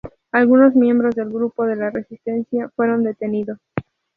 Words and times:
Algunos 0.31 0.73
miembros 0.75 1.13
del 1.13 1.29
grupo 1.29 1.63
de 1.67 1.75
la 1.75 1.91
resistencia 1.91 2.69
fueron 2.75 3.03
detenido. 3.03 3.57